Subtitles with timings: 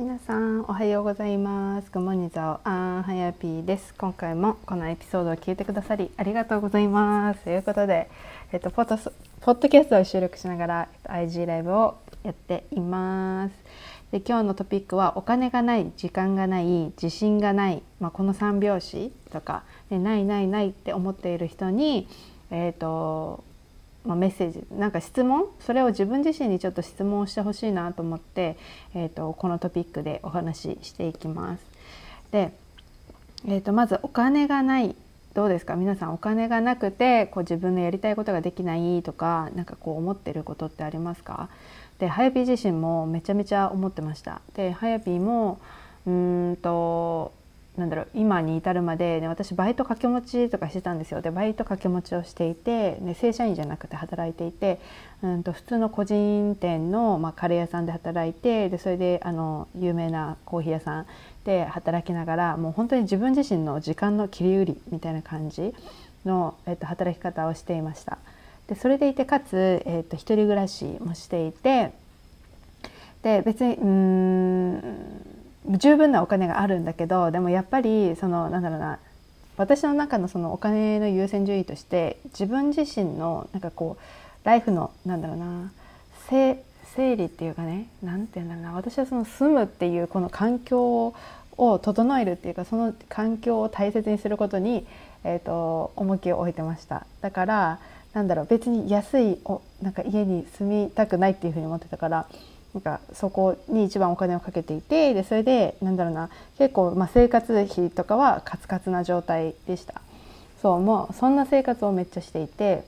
[0.00, 1.90] 皆さんおはようございます。
[1.90, 3.92] グモニザオアンハヤピーです。
[3.98, 7.44] 今回もこのエピソードを聞いてくださりありがとうございます。
[7.44, 8.08] ということで
[8.50, 8.96] えっとポッド
[9.42, 13.54] ポッドキャストを収録しながら IG ライブをやっています。
[14.10, 22.08] で今日のトピックはお金がない時間がない自信がない、まあ、この3拍子とかでないないないって思っている人に
[22.50, 23.44] えっ、と
[24.04, 28.56] まあ、メッセージなんか質問それを自分自身にちょっと質問をしてほしいなと思って、
[28.94, 31.64] えーと、このトピックでお話ししていきます。
[32.30, 32.52] で、
[33.46, 34.94] えーと、まずお金がない
[35.32, 35.76] どうですか？
[35.76, 41.48] 皆さんお金がなくてこう自分のやりたいことができないとか何かこう思ってることってありますか？
[41.98, 44.40] ではやぴー自身もめちゃめちゃ思ってました。
[44.54, 45.60] ではやぴーも
[46.06, 47.32] うんと
[47.80, 54.78] なんだろう今に至るまで、ね、私バイト掛け持ちとかしてたんですよでバイト掛け持ちをしていて、ね、正社員じゃなくて働いていて、
[55.22, 61.06] うんと普通の個人店の、まあ、カレー屋さんで働いてでそれであの有名なコーヒー屋さん
[61.44, 65.74] で働きながらもう本当に自分自身の時間の切り売りみたいな感じ
[66.26, 68.18] の、えっと、働き方をしていました。
[68.68, 71.92] でそれでいてかつ、えっと、一人暮らしもしていて
[73.22, 78.98] で別にうん十分なお金があるんだけどでもやっぱりそのなんだろうな
[79.56, 85.70] 私の中のそのお金の優先順位として自分自身のなんかこうライフのなんだろうな
[86.28, 91.14] 整理っていうかね何て言うんだろうな私はその住むっていうこの環境
[91.56, 94.86] を整えるっていうかその環境を大切にすることに、
[95.24, 97.06] えーと、重きを置いてました。
[97.20, 97.78] だから
[98.14, 102.26] なんだろう別に安いおなんか家に住みたくないっていうふうに思ってたから
[102.74, 110.00] なんかそこに一番お金をかけていてでそれでなんだろうな結構まあ生活費とかはカツカツな状態でした。
[110.62, 112.84] そうもうそんな生活をめっちゃしていて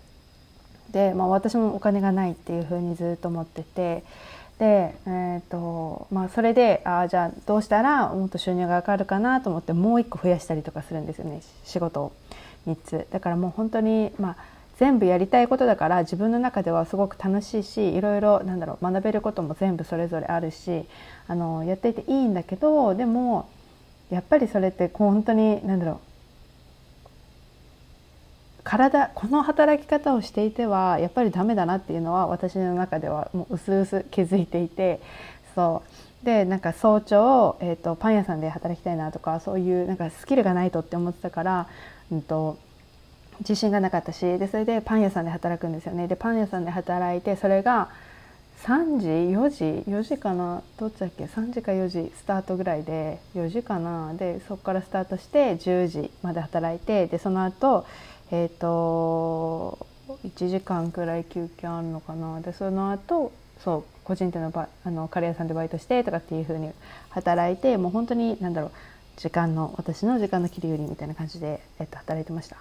[0.90, 4.04] で、まあ、私もお金がないっていうふうにずっと思ってて
[4.58, 12.12] で、えーとまあ、それであじゃあどうしたらもっと収入が上がるかなと思ってもう一個増やしたりとかするんですよね仕事を
[12.66, 13.06] 3つ。
[13.10, 14.36] だからもう本当にまあ
[14.82, 20.86] 全部やりたいことだから自分の中ではすごく楽しいしいろいろなんだろう学べることも全部それぞれあるし
[21.28, 23.48] あのやっていていいんだけどでも
[24.10, 25.98] やっぱりそれって本当に何だろう
[28.64, 35.00] 体この働き方をしていてはやっぱりダメだなっていうのは私の中ではもう薄々気づいていて
[35.54, 35.84] そ
[36.22, 36.26] う。
[36.26, 41.68] でなんか早朝、えーと、パン屋さんで働きたいなとかそういうなんかスキルがないとって思ってたから、
[42.12, 42.58] うんと
[43.40, 47.90] 自信がなかったしでそれでパン屋さんで働くんですよねでパン屋さんで働いてそれが
[48.62, 57.84] 3時4時4時かなどっちだっけ3時か4時スタートぐらいで4時かなでそこからスタートして10時まで働いてでその後
[58.30, 59.86] えっ、ー、と
[60.24, 63.32] 1時間くらい休憩あるのかなでその後
[63.64, 66.70] そう個人店のバあのカレー屋さんでバイトしてとかっていう風に
[67.10, 68.72] 働いてもう本当に何だろう
[69.16, 72.56] 時間の私の時間の切り売りみたいな感じで、えっと、働いてました。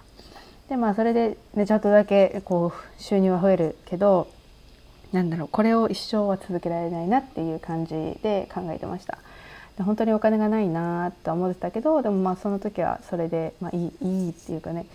[0.72, 4.26] でまあそれで、ね、ちょっとだけこう収入は増えるけど
[5.12, 9.18] なんだろうこれを一生は続けられないなっていう感じで考えてました。
[9.76, 14.86] で本当にお金がないなと思ってたけどでもまあその時はそれで、まあ、いいいいっていうかね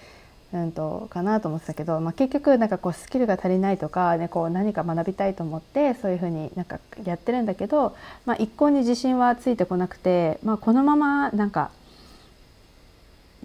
[0.52, 7.96] うんとかなと思ってたけど、まあ、結局なんかこうスキルが足りないとか、ね、こう何か学びたいと思ってそういうふうになんかやってるんだけど、
[8.26, 11.70] まあ、一向に自信はついてこなくて、まあ、このままなんか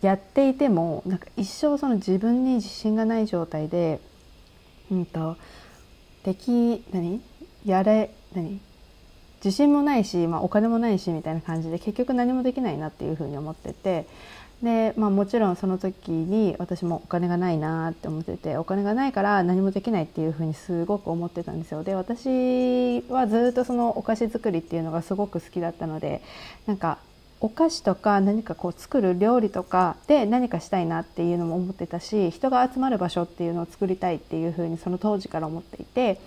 [0.03, 4.01] やっていてもなんか一生その自分に自信がない状態で、
[4.91, 5.37] うんと、
[6.25, 7.21] でき何
[7.65, 8.61] やれ何
[9.45, 14.07] 自信もないし、まあ、お金もないしみたいな感じで結局何もできないなっていうふうに思ってて
[14.63, 21.83] で、まあ、もちろんその時に私もお金がないなって思っててお金がないから何もできないっていうふうにすごく思ってたんですよ。
[21.83, 26.23] で私はずっとそのお菓子作りっていうのがすごく好きだったので
[26.67, 26.99] なんか
[27.43, 36.21] お菓子とか何かこう作る料理とかで何かしたいなっていうのも思ってたし人が集まる場所っていうのを作りたいっていうふうにその当時から思っていて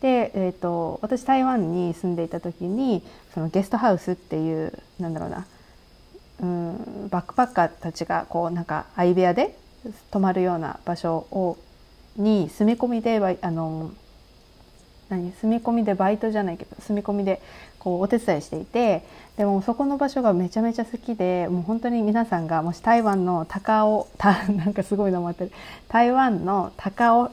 [0.00, 3.02] で、えーと、私台湾に住んでいた時に
[3.34, 5.46] そのゲストハウスっていうなんだろうな
[6.42, 9.56] うんバックパッカーたちがこうなんか相部屋で
[10.12, 11.58] 泊まるような場所を
[12.16, 13.90] に住み込みであの
[15.08, 17.42] 何住み込みでバイトじゃないけど住み込みで
[17.82, 19.04] こうお手伝いしていて
[19.36, 25.52] でもそこの場所がめちゃめちゃ好きでもう本当に皆さんがもし台湾の高尾た なんかすごい名前ってる
[25.88, 27.30] 台湾の高尾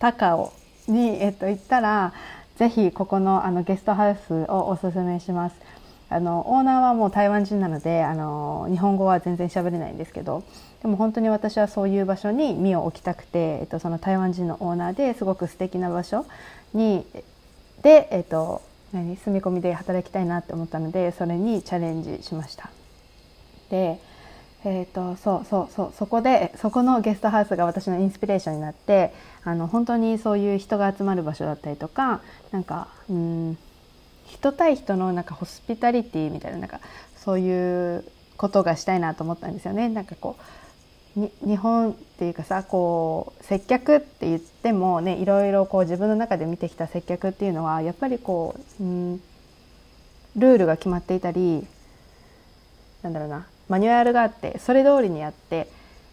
[0.00, 0.52] 高尾
[0.88, 2.12] に、えっと、行ったら
[2.56, 5.56] ぜひここのあのゲストハウスをおすすめします。
[6.10, 10.42] あのオーナーはもう台湾人なのであの日本語は全然喋れないんですけど
[10.80, 16.24] でも本当に私はそういう場所に身を置きたくて、えっと、その台湾人のオーナーですごく素敵な場所
[16.72, 17.04] に
[17.82, 18.62] で、えっと、
[18.92, 22.70] 何住み込みで働きたいなって思ったのでそれにチャレンジしました。
[23.70, 23.98] で
[24.64, 29.14] えーと、そうそうそうそこでそこのゲストハウスが私のインスピレーションになって
[29.44, 33.58] あの本当にそういう人が集まる場所だったりとかなんかうん
[34.26, 36.80] 人対人のなんかホスピタリティみたいななんか
[37.16, 38.04] そういう
[38.36, 39.88] ことがしたいなと思ったんですよね。
[39.88, 40.42] なんかこう
[41.44, 49.20] 日本っていうかさこう接客って言ってもねいろいろこう自分の中で見てきた接客っていうのはやっぱりこう、うん、
[50.36, 51.66] ルールが決まっていたり
[53.02, 55.68] なんだろうなマニュアルがあってそれ通りにやって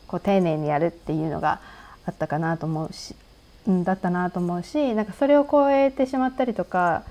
[0.07, 1.61] こう丁寧にやるっていうのが
[2.05, 3.15] あったかなと思うし、
[3.67, 7.03] うん、だったなと思うしなんかそれを超えてしまったりとか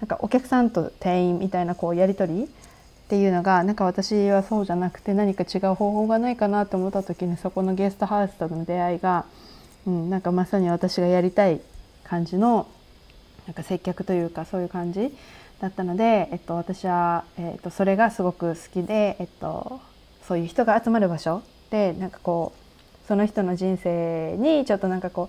[0.00, 2.48] なんかお客さんと店員みたいなこうやり取り
[3.12, 9.26] っていうのがなんか私はそうじゃなくて何か違う方法がないかなと思った時にそこのゲストハウスとの出会いが、
[9.86, 11.60] うん、なんかまさに私がやりたい
[12.04, 12.66] 感じの
[13.46, 15.14] なんか接客というかそういう感じ
[15.60, 19.82] だったので、えっと、私は、えっと、それがすごく好きで、えっと、
[20.26, 22.54] そういう人が集まる場所でなんかこ
[23.04, 25.28] うその人の人生にちょっとなんかこ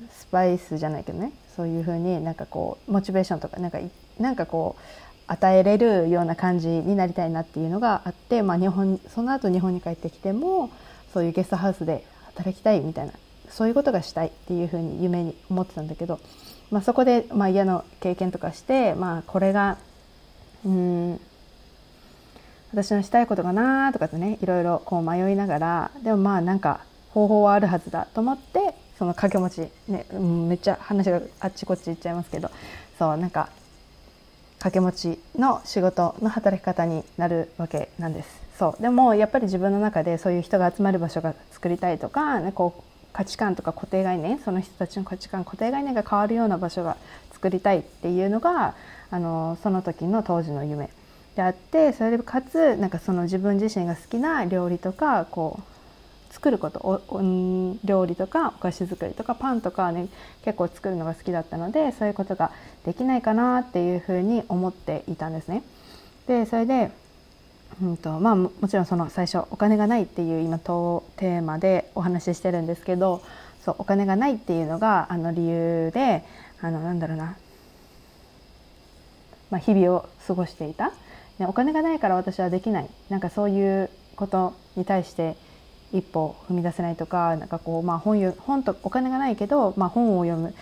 [0.00, 3.80] うスパイスじゃないけどねそういうふうになんかこうモチベーションとかなんか
[4.20, 10.70] なんかこう与えれるような感じになりたいなっていうのがあって、まあ、日本その後日本に帰ってきても
[11.12, 12.04] そういうゲストハウスで
[12.34, 13.12] 働きたいみたいな
[13.50, 16.18] そういうことがしたいっていうふうに夢に思ってたんだけど、
[16.70, 19.78] まあ、そこで、まあ、嫌な経験とかして、まあ、これが
[20.64, 21.20] うん
[22.72, 26.80] 私のしたいことかなとかってねいろいろこう迷いながらでもまあなんか
[27.10, 32.50] 方法はあるはずだと思ってその掛け持ち、ね、うん、めっちゃ話があっちこっち行っちゃいますけど
[32.98, 33.48] そうなんか
[34.58, 38.48] 掛け持ちの仕事の働き方になるわけなんです。
[38.58, 42.82] そうでもやっぱり自分の中でそういう人が集まる場所が作りたいとか、ね、こう
[43.12, 46.96] 価値観とか固定概念その人たちの価値観固定概念が変わるような場所が
[47.32, 48.74] 作りたいっていうのが
[49.10, 50.90] あのその時の当時の夢
[51.36, 55.77] であってそれかつなんかその自分自身が好きな料理とかこう
[56.30, 60.08] 作ることお料理とかお菓子作りとかパンとかね
[60.44, 62.52] 結構作るのが好きだったのでそういうことが
[62.84, 65.62] できないかなっていうふうに思っていたんですね。
[66.26, 66.90] でそれで
[67.80, 73.22] うんとまあ、もちろんその最初お金がないっていう今とテーマでお話ししてるんですけど
[73.64, 76.24] そうお金がないっていうのがあの理由で
[76.60, 77.36] あのなんだろうな、
[79.50, 80.92] まあ、日々を過ごしていた。
[81.38, 82.90] ね、お金がないから私はできない。
[83.10, 85.36] なんかそういうことに対して
[85.92, 90.54] 一歩踏み出せないとかなんかこう、まあ本、本とお金がないけど、まあ、本を読む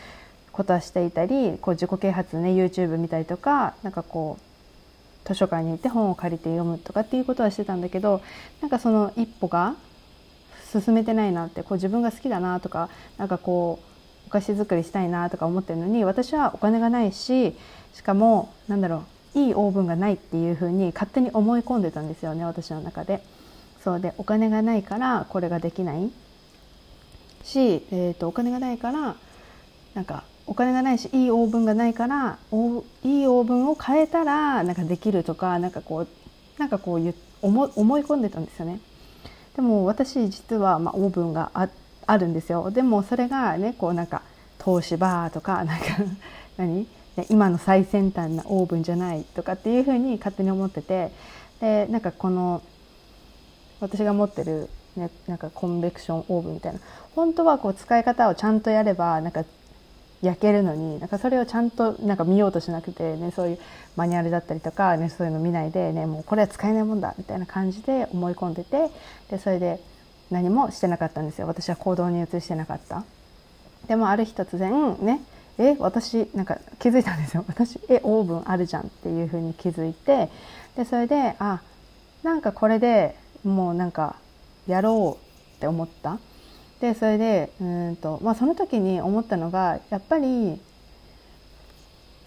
[0.52, 8.22] ことはしていたりこう自己啓発ね YouTube 見たりとかなんかこう図書館に行って本を借りて読むとかっていうことはしてたんだけど
[8.60, 9.74] なんかその一歩が
[10.72, 12.88] 進めてないなってこう自分が好きだなとか
[13.18, 13.80] なんかこ
[14.24, 17.54] うお菓子作りしたいなとか思ってるのに私はお金がないし
[17.92, 23.22] しかもなんだろういいオーブンがないっていうふうに勝手に思い込んでたんですよね私の中で。
[23.86, 26.10] そうでお金がないからこれができない
[27.44, 29.14] し、えーと、お金がないから
[29.94, 36.08] なんかお金がないしいいオーブンがないからいいオーブンを変えたらなんかできるとかなんかこう
[36.58, 38.80] なんかこう思思い込んでたんですよね。
[39.54, 41.68] でも私実は、まあ、オーブンがあ
[42.06, 42.72] あるんですよ。
[42.72, 44.22] でもそれがねこうなんか
[44.64, 45.84] 東芝とかなんか
[46.58, 46.88] 何？
[47.30, 51.12] 今の最先端なオーブンじゃないとかっていうふうに勝手に思ってて
[51.60, 52.62] でなんかこの
[53.80, 56.80] 私が持ってる、ね、なんかコンベクションオーブンみたいな。
[57.14, 59.44] 本当はこう使い方をちゃんとやればなんか
[60.22, 63.58] 焼けるのになんかそれをちゃんとなんか見ようとしなくて、ね、そういう
[63.96, 68.90] マニュアルだったりとか、ね、そういうの見ないで、ね、もうこれは使えないもんだみたいな感じで思い込んでて
[69.30, 69.80] でそれで
[70.30, 71.46] 何もしてなかったんですよ。
[71.46, 73.04] 私は行動に移してなかった。
[73.86, 75.20] でもある日突然ね
[75.58, 77.44] え私なんか気づいたんですよ。
[77.48, 80.28] 私えオーブンあるじゃんっていうふうに気づいて
[80.76, 81.60] でそれであ
[82.22, 83.14] なんかこれで
[83.48, 84.16] もうなんか
[84.66, 86.18] やろうって思った。
[86.80, 90.60] でそれでうんと、まあ、その時に思ったのがやっぱり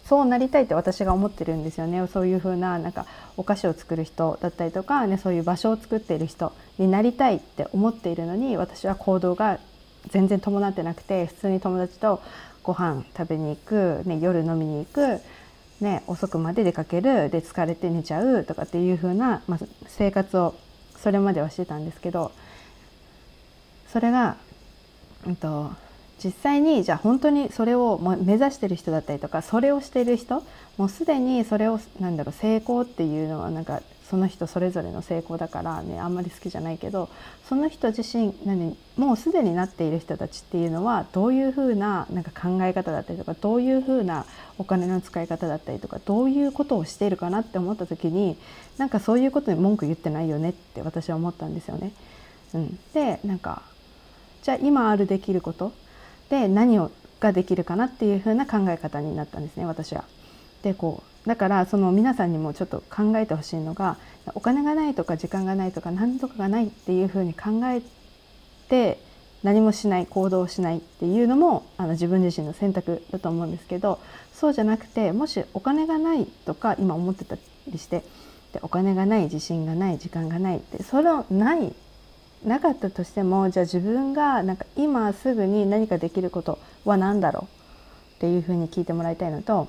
[0.06, 2.08] そうなりたいって私が思ってるんですよね。
[2.08, 3.06] そういう風ななんか
[3.38, 9.60] お菓子を作る人だったりとか、ね、そういう場所を作っている人になりたいって思っているのに私は行動が
[10.08, 12.22] 全然伴ってなくて普通に友達と
[12.64, 15.22] ご飯食べに行く、ね、夜飲みに行く、
[15.80, 20.56] ね、遅くまで出かけるで疲れて寝ちゃうとかっていう風な、まあ、生活を
[21.02, 22.32] それまではしてたんですけど
[23.92, 24.38] それが、
[25.26, 25.72] うんと、
[26.24, 30.44] 実際にじゃあ本当にそれを目指してる人だったりとかそれをしてる人
[30.78, 37.10] もうすでにそれをなんだろう成功っていうのはなんかその人それぞれの成功だからねあんまり好きじゃないけど
[37.48, 44.26] その人自身何もうすでになっている人たちっていうのはどういうふうななんか考え方だったりとかどういうふうな
[44.58, 48.36] お金の使い方だったりとかどういうことをしているかなって思った時に
[48.78, 51.92] なんかそういうことに文句言ってないよねって私は思ったんですよね。
[52.56, 53.62] うん、でなんか
[54.42, 55.72] じゃあ今あるできること
[56.30, 56.90] で何を
[57.20, 60.04] ができるかなっていうふうな考え方になったんですね私は。
[60.64, 63.98] でこうだからその皆さんにもちょっと考えてほしいのが
[64.36, 67.82] お金がないとか時間がないとか何とかがないっていうふうに考え
[68.70, 69.00] て
[69.44, 74.00] 何もしない行動しないっていうのもあの自分自身の選択だと思うんですけど
[74.34, 78.04] そうじゃなくてもしお金がないとか今思ってたりして
[78.54, 81.74] でお金がない自信がない時間がないってそれをない
[82.44, 89.68] なかったとしてもじゃあ自分がなんか今すぐに何かできることは何だろうっていうふうに聞いてもらいたいのと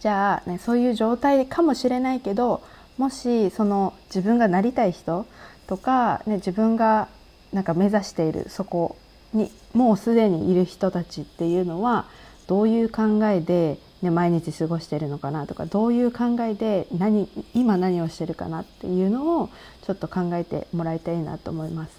[0.00, 2.62] じゃあ、ね、そういう状態かもしれないけど
[2.98, 5.26] もしその自分がなりたい人
[5.66, 7.08] とか、ね、自分が
[7.52, 8.96] なんか目指しているそこ
[9.32, 12.06] にもうすでにいる人たちっていうのは
[12.46, 19.50] どういう考えで、ね、毎日過ごしているのかなとかどういう考えで何今何をしてるかなっていうのを
[19.82, 21.92] ちょっと考えてもらいたいなと思います。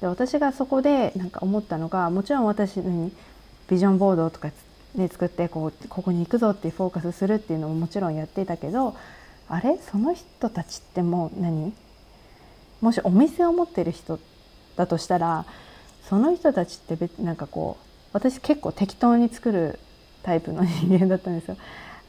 [0.00, 3.12] で私がそこでなんか思ったのがもちろん私に
[3.68, 4.50] ビジョンボードとか
[4.94, 8.94] ね、作ってこうここに行くぞってフォーカスするっていうのももちろんやっていたけど
[9.48, 9.78] あれ？
[9.78, 11.72] その人たちってもう何？
[12.80, 14.20] もしお店を持ってる人
[14.76, 15.46] だとしたら
[16.08, 19.78] その人たちって別なんかこう私結構適当に作る
[20.22, 21.56] タイプの人間だったんですよ。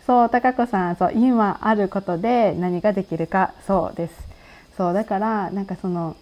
[0.05, 3.53] そう高子さんそう今あることで何ができるか？
[3.65, 4.13] そうです。
[4.77, 6.15] そうだからなんかその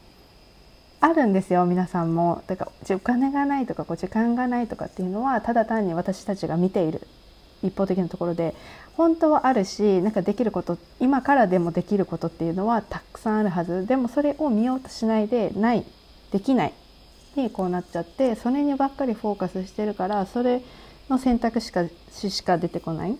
[1.03, 2.43] あるんですよ皆さんも。
[2.47, 7.01] だからお金がないとかこう時間がないとかっていうのはただ単に私たちが見ている。
[7.61, 8.55] 一方的なところで。
[8.95, 13.85] 本当はあるしなんかできること今からでもできることっていうのはたくさんあるはず。
[13.85, 15.83] でもそれを見ようとしないでない
[16.31, 16.73] できない。
[17.35, 20.61] にこうなっちゃってそれにばっかりフォーカスしてるからそれ
[21.09, 23.17] の選択肢かしか出てこない。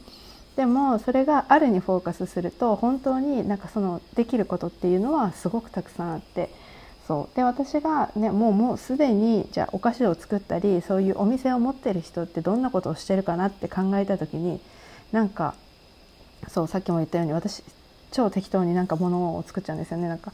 [0.55, 6.62] でもそれがあるにフォーカスすると本当になんかそのできることっていうのはすごくたくさんあって。
[7.07, 7.35] そう。
[7.35, 14.59] で私がねもうもうすでにじゃあお菓子を作ったりそういうお店を持ってる人ってどんなことをしてるかなって考えた時に
[15.11, 15.55] なんか
[16.47, 17.63] そうさっきも言ったように私
[18.11, 20.07] 超適当になんかものを作っちゃうんですよね。
[20.07, 20.31] なんか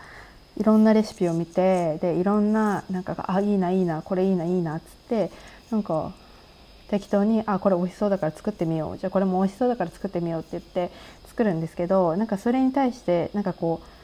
[0.57, 5.31] いろんなレシピを見てでいろんななんかあいいないいなこれいいないいなっつって
[5.71, 6.11] なんか
[6.89, 8.97] 適当にあこれ美味しそうだから作ってみよう。
[8.97, 10.91] じゃあこれも美味しそうだから作ってみようって言って
[11.27, 13.98] 作るんですけどなんかそれに対してなんかこう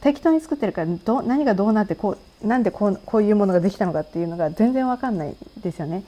[0.00, 6.04] 適当に作ってるからど何がどうなってこうなんでこうこういうものができたのかっていうのが全然わかんないですよね。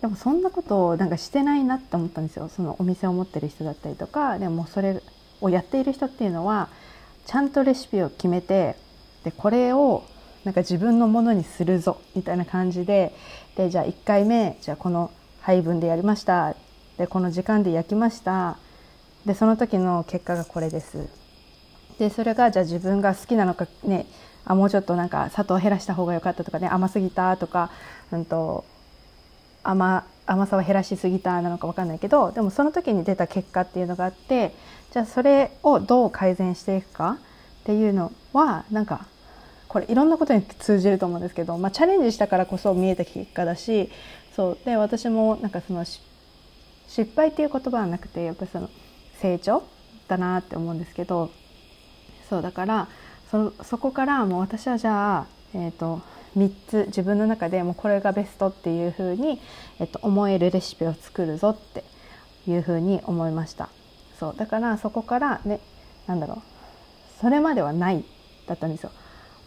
[0.00, 2.48] でもそんなことをなんかしてないなって思ったんですよ。
[2.48, 4.38] そのお店を持ってる人だったりとか。
[4.38, 5.02] でもそれ
[5.40, 6.68] をやっている人っていうのは
[7.26, 8.76] ちゃんとレシピを決めて
[9.24, 10.04] でこれを
[10.44, 13.14] なんか自分のものにするぞみたいな感じで。
[13.56, 15.10] でじゃあ1回目じゃあこの
[15.40, 16.54] 配分でやりました。
[16.98, 18.58] でこの時間で焼きました。
[19.26, 21.19] でその時の結果がこれです。
[22.00, 24.06] でそれがじゃあ自分が好きなのかね
[24.46, 27.70] あもうちょっとなんか砂糖減らした方が良かったとかね甘すぎたとか、
[28.10, 28.64] うんと、
[29.62, 34.54] 甘甘さを減らしすぎたなのか分かんないけどでもその時に出た結果っていうのがあって
[34.92, 37.18] じゃあそれをどう改善していくか
[37.60, 39.06] っていうのはなんか
[39.68, 43.90] これいろんなことに通じると思うんですけど、まあ、チャレンジしたからこそ見えた結果だし
[44.34, 46.00] そうで私もなんかその失
[47.14, 48.70] 敗っていう言葉はなくてやっぱその
[49.20, 49.64] 成長
[50.08, 51.30] だなって思うんですけど
[52.30, 52.88] そうだから
[53.30, 56.00] そそこからもう私はじゃあ、えーと、
[56.36, 59.40] 3つ自分の中でもうこれがベストっていうふうに、
[59.80, 61.84] えーと、思えるレシピを作るぞって
[62.46, 63.68] いうふうに思いました。
[64.18, 65.60] そうだからそこからね
[66.06, 66.42] 何だろう
[67.20, 68.04] それまではない
[68.46, 68.92] だったんですよ。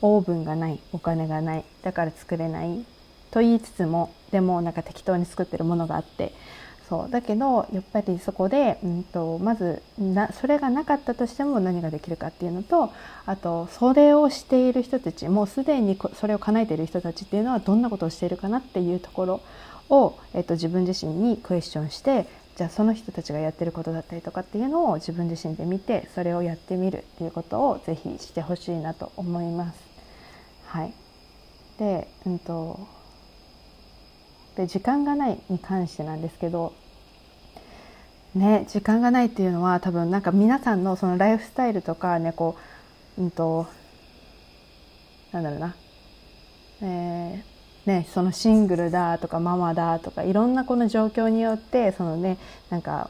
[0.01, 2.85] オーブンがないお金がないだから作れない
[3.31, 6.33] と言いつつもでもなんか適当に作ってるものがあって
[6.93, 12.93] そうだけどやっぱりそこで、うんと、まずなそれがなかったとしても何ができるかっていうのと
[13.25, 19.41] あとそれをしている人たちもうすでにそれを叶えている人たちっていうのはどんなことをしているかなっていうところ
[19.89, 29.79] を、えっと、自分自身にクエスチョンしてじゃあその人たちがやってることだったりとかっていうのを自分自身で見てそれをやってみるっていうことをぜひしてほしいなと思います。
[30.67, 30.93] はい、
[31.79, 32.87] で,、うんと
[34.55, 36.73] で時間がないに関してなんですけど
[38.35, 42.57] ね時間がないっていうのは多分なんか皆さんのそのライフスタイルとかねこ
[43.17, 43.67] ううんと
[45.31, 45.75] なんだろうな、
[46.81, 52.37] えー、ねそのシングルだとかママだとかいろんなこの状況によってそのね
[52.69, 53.09] なんか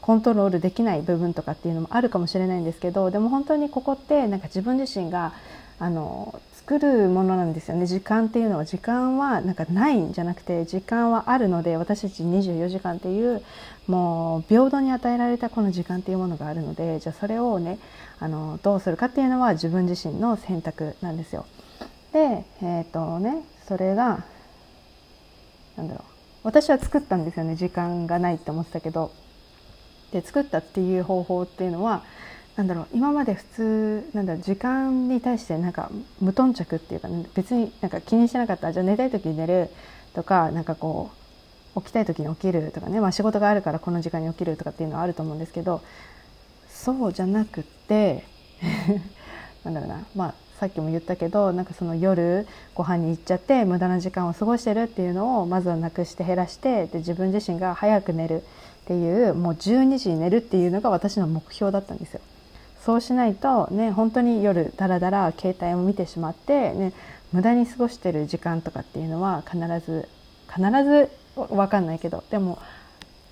[0.00, 5.32] コントロールできない部分とかっていうのもあるかもしれないんですけどでも本当にここってなんか自分自身が
[5.78, 7.86] あの作るものなんですよね。
[7.86, 13.42] 時間っていうのは時間はなんかないんじゃなくて時間はあるので私たち24時間っていう
[13.88, 17.80] もう平等に与えられたこの時間っていうものがあるのでじゃあそれをね
[18.20, 21.46] あのどうするかっていうのは自分自身の選択なんですよ。
[22.12, 24.24] でえっ、ー、とねそれが
[25.76, 26.12] なんだろう。
[26.44, 27.56] 私は作ったんですよね。
[27.56, 29.10] 時間がないって思ってたけど。
[30.12, 32.04] で作ったっていう方法っていうのは
[32.56, 35.90] なんだろう今まで普通なんだ時間に対してなんか
[36.20, 39.70] 無頓着っていうか、別になんか気にしてなかったじゃあ寝たい時に寝る
[40.14, 41.10] とかなんかこ
[41.74, 45.82] う起きたい時に起きるとかね、まあ、仕事があるからこの時間に起きるとかっていうのはあると思うんですけど
[46.68, 48.24] そうじゃなくて
[49.64, 58.44] なんだろうなまあさっきも言ったけどなんかその夜ご飯に行っちゃって無駄な時間を過ごしてるっていうのをまずはなくして減らしてで自分自身が早く寝るっ
[58.84, 62.20] ていうもう12時に寝るっていうのが私の目標だったんですよ。
[62.84, 66.92] そうしないとね本当に夜だらだら携帯を見てしまってね
[67.32, 70.08] 無駄に過ごしてる時間とかっていうのは必ず
[70.52, 72.58] 必ず分かんないけどでも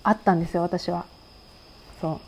[0.03, 1.05] あったんですよ私は。
[2.01, 2.21] そう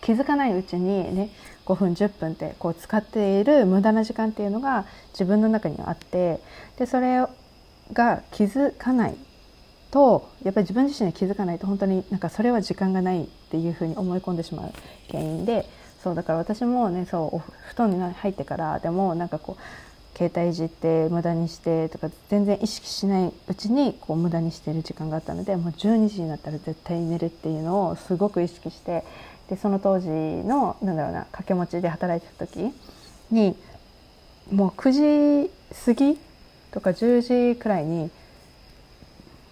[0.00, 1.30] 気づかないうちにね
[1.66, 6.40] 5分10分ってこう使っている無駄な時間っていうのが自分の中にあって
[6.78, 7.26] でそれ
[7.92, 9.16] が気づかない
[9.90, 14.72] とやっぱり自分自身で気づかないと本当になんかそれは時間がないっていうふうに思い込んでしまう
[15.10, 15.66] 原因で
[16.02, 29.04] そうだから私もねそうお布団に入ってからでもなんかこう携帯いじって無駄にしてとか全然意識しないうちにこう無駄にしてる時間があったのでもう12時になったら絶対寝るっていうのをすごく意識して
[29.48, 32.70] でその当時のなんだろうな掛け持ちで働いてた時
[33.30, 33.56] に
[34.50, 35.50] もう9時
[35.84, 36.18] 過ぎ
[36.70, 38.10] とか10時くらいに、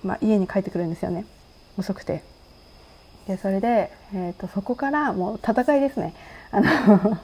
[0.02, 1.26] まあ、家に帰ってくるんですよね
[1.76, 2.22] 遅くて。
[3.26, 6.14] でそれで、えーと、そこからもう戦いですね
[6.50, 7.18] あの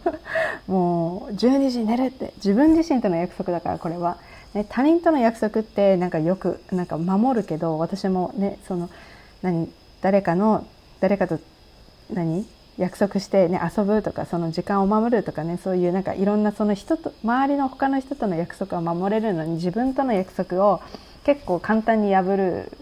[0.67, 4.19] もう12時に寝るって自分自身との約束だからこれは、
[4.53, 8.91] ね、他人との約束ってなんかよくなんか守るけど私もねその
[9.43, 9.69] 何
[10.03, 10.67] 誰かの
[11.01, 11.39] 誰かと
[12.13, 20.83] 何約束してね遊ぶとかその時間を守るとかねそういうなんかいろんなその人と周りの他の人との約束を守れるのに自分との約束を
[21.25, 22.73] 結構簡単に破る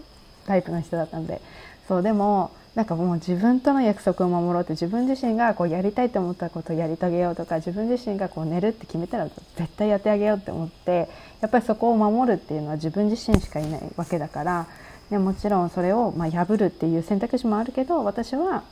[0.45, 1.41] タイプの人だったんで。
[1.87, 11.07] そうでもなんかもう自分との約束を守ろうって自分自身がこうやりたいと思ったことをやり遂げようとか自分自身がこう寝るって決めたら絶対やってあげようって思って
[11.41, 14.67] やっぱりそこを守るっていうのは自分自身しかいないわけだから、
[15.11, 18.63] ね、もちろんそれをま破るっていう選択肢もあるけど私は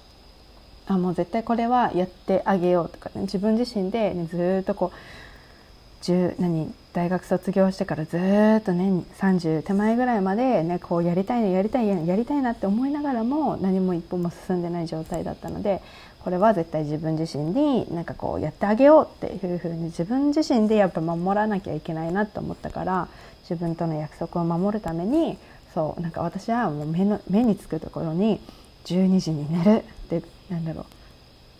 [0.88, 15.82] あもう絶対これはやってあげようとかね自分自身で、ね、ずっとこう何大学卒業してからずっとね30手前ぐらいまでねこうやりたいねやりたいやりたいなって思いながらも何も一歩も進んでない状態だったので
[16.23, 23.08] これは絶対自分自身になんかこうやってあげようっていうふうに自分自身でやっぱ守らなきゃいけないなと思ったから
[23.49, 25.38] 自分との約束を守るために
[25.73, 28.41] そうなんか私はもう目の目につくところに
[28.86, 31.01] 12時に寝るってなんだろう。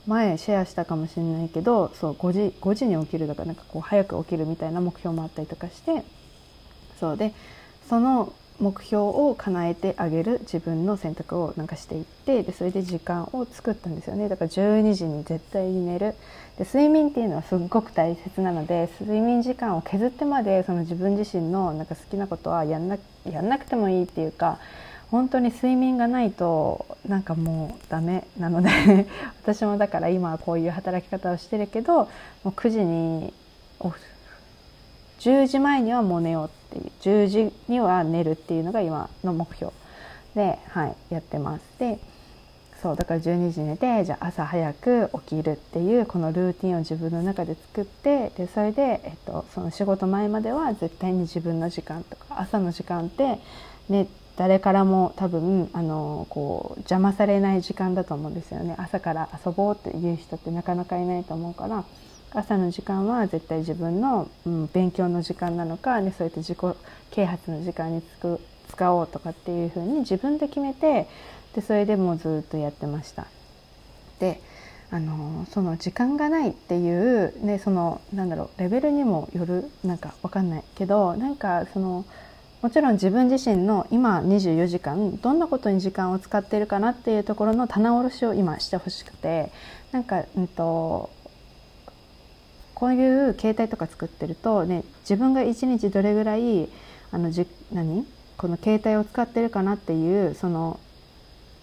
[0.08, 6.04] 前シェアしたかもしれないけどそう5時 ,5 時に起きるとかなんかこう早く起きるみたいな目標もあったりとかして
[7.00, 7.34] そうで
[7.88, 14.30] その目標を叶えてあげる自分の選択をなんかしていってでそれで時間を作ったんですよね。
[14.30, 16.14] だから12時に絶対に寝る。
[16.60, 24.60] で睡眠っていうのはすっごく大切なので睡眠時間を削ってまでその自分自身のなんか好きなことはやんなやんなくてもいいっていうか
[25.12, 28.70] 本当に睡眠がないとなんかもうダメなので
[29.44, 32.08] 私もだから今はこういう働き方をしてるけども
[32.46, 33.34] う9時に
[35.20, 39.74] 10時前にはもう寝ようっていう10時には寝るっていうのが今の目標
[40.34, 41.64] で、はい、やってます。
[41.78, 42.00] で
[42.82, 53.38] そうだから12時寝てじゃあ朝早く起きるっていうこのルーティンを自分の中で作ってでそれで、えっと、その仕事前までは絶対に自分の時間とか朝の時間って
[53.88, 61.84] ね誰からも多分あのこう邪魔されない時間だと思うんですよね朝から遊ぼうっていう人ってなかなかいないと思うから
[62.34, 66.78] 朝の時間は絶対自分の、うん、勉強の時間なのか、ね、そうやって自己
[67.12, 68.40] 啓発の時間につく
[68.70, 71.08] 使おうとかっていうふうに自分で決めて
[71.54, 73.28] でそれでもうずっとやってました。
[74.20, 74.40] で
[74.92, 82.06] あのその時間がないっていう、ね、そのなんだろうレベルにもよるなんかわかんないけどなんかその
[82.62, 89.52] もちろん自分自身の今24時間どんなことに時間を使っているかなっていうところの棚卸しを今してほしくて
[89.92, 91.10] なんか、うんと、
[92.76, 96.70] こういう携帯とか作ってると、ね、自分が一日どれぐらい
[97.12, 98.06] あのじ何？
[98.38, 100.80] この携帯を使ってるかなっていうその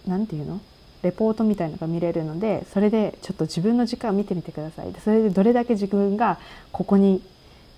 [0.05, 0.59] 何て言うの？
[1.01, 4.93] レポートみたいのが見れるのでそれでちょっと自分の時間を見てみてください。
[5.01, 6.39] それでどれだけ自分が
[6.73, 7.23] ここに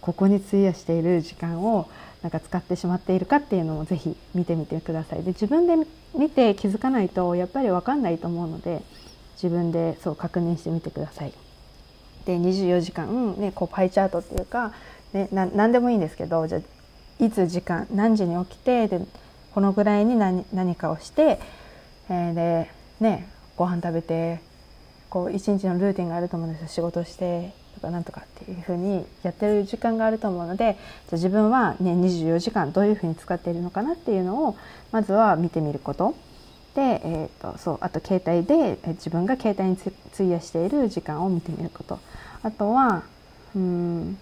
[0.01, 1.88] ここに費やしている時間を
[2.21, 8.84] なんか使ってしまっているかっていうのもぜひ見てみてくださいで自分で見て気づかないとやっぱり分かんないと思うので
[9.41, 11.34] 自分でそう確認してみてください。
[12.25, 14.73] で24時間、ね、こうパイチャートっていうか、
[15.13, 16.62] ね、な何でもいいんですけどじゃ
[17.19, 19.01] いつ時間何時に起きてで
[19.53, 21.39] このぐらいに何何かをして、
[22.10, 24.41] えー、でねご飯食べて
[25.10, 30.78] こう一日のルーティンがあると思うんですよ仕事してとかなんとかっていうふうにやってる時間があると思うので
[31.10, 34.56] じゃ自分は、ね、24時間どういうふうに使っているのかなっていうのを
[34.91, 36.15] まずは見てみること。
[36.76, 39.78] で、えーと、そうあと携帯で自分が携帯に
[40.13, 42.00] 費やしている時間を見てみること
[42.44, 43.04] あとは
[43.54, 44.17] うん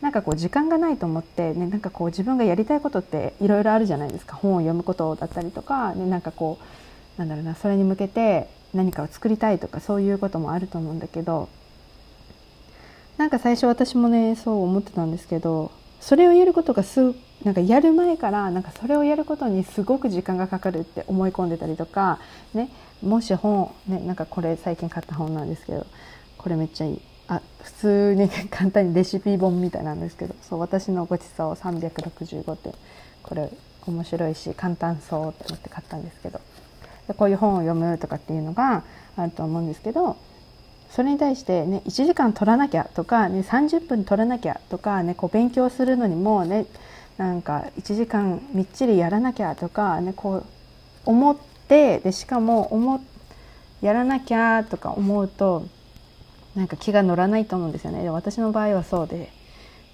[0.00, 11.48] なんかこう時間がないと思って、ね、なんかこう自分がやりたいことっていろいろあるじゃないですか本を読むことだったりとか、ね、なんかこうなんだろうなそれに向けて何かを作りたいとかそういうこともあると思うんだけど
[13.18, 22.18] なんか最初私もねそう思ってたんですけどそれをやることがすなんかやる前からなんかそれをやることにすごく時間がかかるって思い込んでたりとか、
[22.54, 22.70] ね、
[23.02, 25.86] もし本、ね、なんかこれ最近買った本なんですけど
[26.38, 27.00] これめっちゃいい。
[27.28, 32.72] あ普通に簡単にレシピ本みたいなんですけどそう私のごちそう365点。
[33.22, 33.50] これ
[33.86, 36.40] 面白いし簡単そうって思って買ったんですけど。
[37.14, 38.82] こういう本を読むとかっていうのが
[39.16, 40.16] あると思うんですけど
[40.96, 46.64] それに対してね1時間取らなきゃとか、ね、30分取らなきゃとか、ね、こう勉強するのにもね
[47.18, 50.44] なんか1時間みっちりやらなきゃとか、ね、こう
[51.04, 51.36] 思っ
[51.68, 53.04] てでしかも思
[53.82, 55.66] やらなきゃとか思うと
[56.54, 58.08] なんか気が乗らないと思うんですよね。
[58.08, 59.30] 私の場合はそうで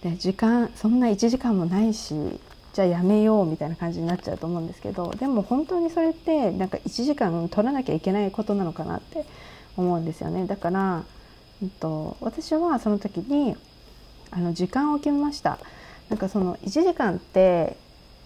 [0.05, 2.15] で時間そんな1時間もないし
[2.75, 9.27] じゃあやめようみたいな感じになっちゃうと思うんですけどでも本当にそれってなんか1時間取らなきゃいけないことなのかなって
[9.77, 11.05] 思うんですよねだから、
[11.63, 13.57] えっと、私はその時に
[14.31, 15.59] あの時間を決めました
[16.09, 17.77] なんかその1時間って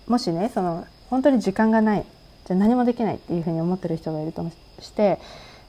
[0.06, 2.04] もしねその本当に時間がない
[2.46, 4.48] じゃ何もできないっていうふうに思ってる人がいると
[4.80, 5.18] して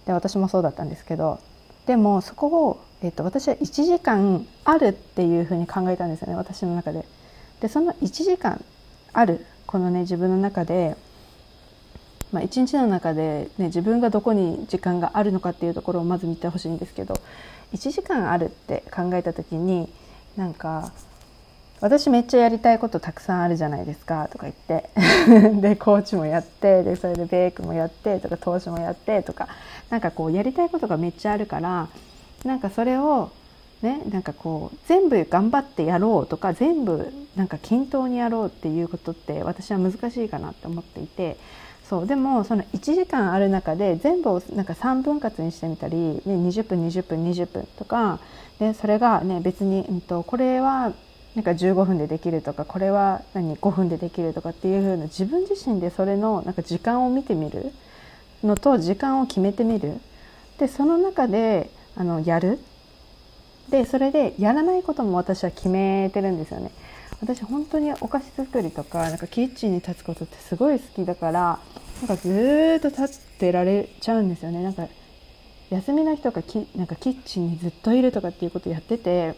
[0.06, 1.40] で私もそうだったんですけど
[1.86, 7.06] でもそこを、えっと、私は1時間あるっていうふうに考えたんですよね私の中で。
[7.62, 8.64] でその1時間
[9.14, 10.96] あるこのね自分の中で、
[12.32, 17.16] まあ、1日の中で、ね、自分がどこに時間があるのかっていうところをまず見てほしいんですけど
[17.74, 19.90] 1時間あるって考えた時に
[20.36, 20.92] なんか
[21.80, 24.90] 私めっちゃやりたいことたくさんあるじゃないですかとか言って。
[25.62, 29.48] でコーチもやってでそれでベイクもやってとか投資もやってとか。
[29.90, 31.88] なんかこうやりたいことがめっちゃあるから
[32.44, 33.32] なんかそれを
[33.82, 41.38] ねなんかこう全部頑張ってやろうとか全部なんか均等にやろうっていうことって私は難しいかなって思っていて
[41.90, 48.20] そうでもその1時間ある中で全部をなんか3分割にしてみたり、ね、20分20分20分とか
[48.60, 50.94] でそれがね別に、うんと、これは
[51.36, 57.72] なんか15分でできるとかこれは何5分でできるとかっていう風な自分自身でそれのなんか時間を見てみる
[58.44, 60.00] のと時間を決めてみる
[60.60, 62.60] でその中であのやる
[63.70, 66.72] でそれでやらないことも私は決めてるんですよね。
[67.20, 71.60] 私本当にお菓子作りとかなんかキッチンに立つことってすごい好きだから
[72.02, 73.08] なんかずっと立っ
[73.40, 74.62] てられちゃうんですよね。
[74.62, 74.88] なんか
[75.70, 79.36] 休みの日とかきなんかキッチンにずっといるとかっていうことやってて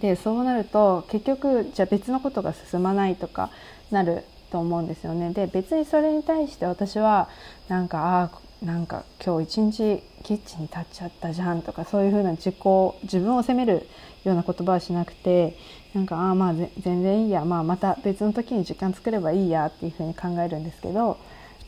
[0.00, 3.50] でそうなると結局じゃあ別のことが進まないとか
[3.90, 5.32] なると思うんですよね。
[5.32, 7.28] で別にそれに対して私は
[7.68, 12.56] なんかああなんか今日一日キッチンに立っちゃったじゃんとかそういうふうな自己
[13.02, 13.88] 自分を責める
[14.24, 15.56] ような言葉はしなくて
[15.94, 21.18] なんかあまあ全然いいや、まあ、また別の時に時間作ればいいやっていうふうに考えるんですけど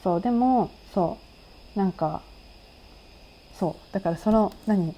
[0.03, 1.19] そうでもそ
[1.77, 2.23] うなんか
[3.59, 4.95] そうだからその何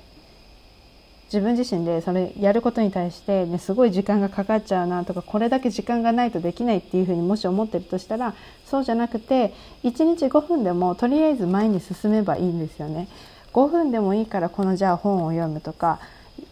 [1.26, 8.34] 自分自身でそれやることに対して、ね、すごい時間がかかっちゃうなとかこれだけ時間がないとできないっていうふうにもし思ってるとしたら
[8.64, 13.08] そうじゃなくて1日5分でもとりあえず前に進めばいいんですよね。
[13.52, 15.98] 5分でもいいからこのじゃあ本を読むとか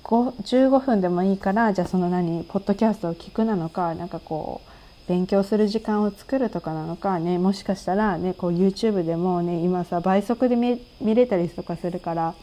[0.05, 12.35] 15分でもいいからじゃあその何ポッドキャストを聞くなのかなんかこう勉強する時間を作るとかなのかねもしかしたらねこう YouTube でもね今さ倍速で見れたりとかするから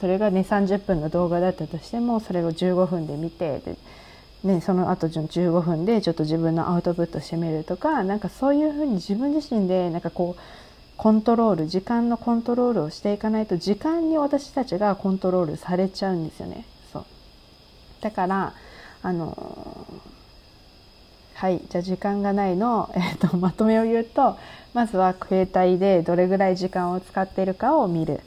[0.00, 3.76] それがね30分の動画だったとしてもそれを15分で見てで、
[4.44, 10.40] ね、その後15分でちょっと自分のアウトプットしてみるとかなんかそういうふうに自分自身でなんかこう
[10.96, 16.64] コントロール時間のコントロールをしていかないと時間に私たちがコントロールされちゃうんですよね。
[18.04, 18.52] だから
[19.02, 19.86] あの
[21.32, 24.36] はいじゃあ時間がないの、 えーと、とまとめを言うと
[24.74, 28.20] まずは携帯でどれぐらい時間を使っているかを見る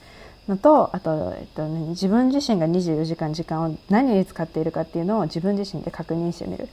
[0.48, 6.68] のとあと、えっと、自分自身が24時間時間を何に使っているかっていうのを自分自身で確認してみる。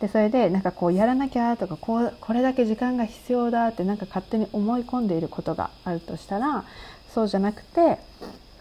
[0.00, 6.64] でそれでなんかこうやらなきゃとかこうこれだけ時間が必要だってなんか勝手に思い込んでいることがあるとしたら
[7.12, 7.98] そうじゃなくて、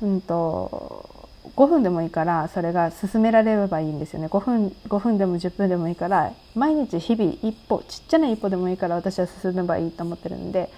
[0.01, 1.14] うんと、
[1.55, 4.27] 5分でもいいからそれが進められればいいんですよね。
[4.27, 10.69] 5分 ,5 分でも10分でもいいから毎日日々一歩ちっちゃな一歩でもいいから私は進めばいいと思ってるんで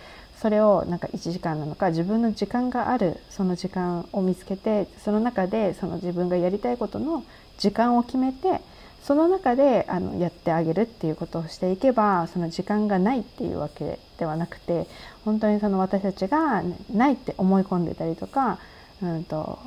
[0.41, 7.23] それをなんか1時間なのか自分の時間があるその時間を見つけてその中でその自分がやりたいことの
[7.57, 8.61] 時間を決めて
[9.03, 14.85] その中であのやってあげるっていうことをしていけばその時間がないっていうわけではなくて
[15.23, 16.61] 本当にその私たちが
[16.93, 18.59] ないって思い込んでたりとか、
[19.01, 19.59] うんと、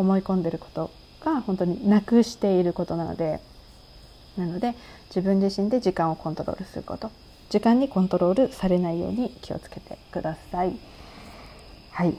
[0.00, 3.40] 思い込んでることが本当になくしていることなので
[4.36, 4.74] なので
[5.08, 7.10] 自分自身で時間をコントロールすること。
[7.50, 10.76] 時間にコントロールされないように気をつけてください。
[11.90, 12.14] はい、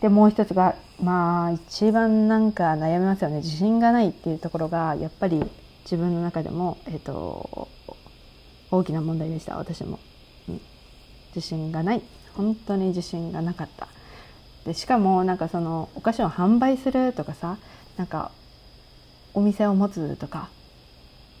[0.00, 3.38] でもう一つがまあ一番なんか悩みますよね。
[3.38, 5.42] 自信がないっていうところがやっぱり
[5.82, 7.68] 自分の中でも、えーと、
[8.70, 9.56] 大きな問題でした。
[9.56, 9.98] 私も、
[10.48, 10.60] うん、
[11.34, 12.02] 自信がない。
[12.34, 13.88] 本当に自信がなかった。
[14.66, 17.56] でしかもなんかそのお菓子を販売するとかさ
[17.96, 18.32] なんか
[19.32, 20.48] お店を持つとか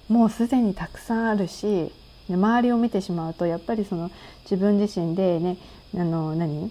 [0.08, 1.92] もうすでにたくさんあるし
[2.30, 4.10] 周りを見てしまうとやっぱりその
[4.42, 5.56] 自分自身でね
[5.94, 6.70] あの何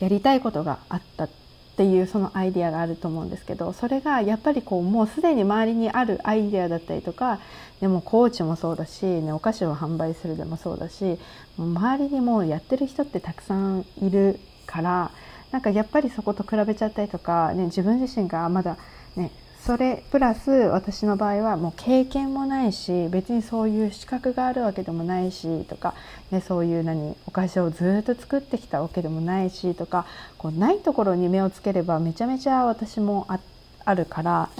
[0.00, 1.30] やりたいことがあったっ
[1.76, 7.38] ていうそのアイデアがあると思うんですけどそれがやっぱりこうもうすでに周りにあるアイデアだったりとか
[7.80, 11.18] でもコーチもそうだし、ね、お菓子を販売するでもそうだし
[11.56, 15.10] 周りにもうやってる人ってたくさんいるから
[15.50, 18.76] なんかやっぱりそこと比べちゃったりとか、ね、自分自身がまだ
[19.16, 19.32] ね
[19.64, 25.94] それプラス私の場合はもう経験もないし別にそういう資格があるわけでもないしとか、
[26.30, 33.40] ね、そういう何お菓子をずっと作ってきたわけでもないしとかこうないところに目をつければめちゃめちゃ私もあ
[33.84, 34.50] あるから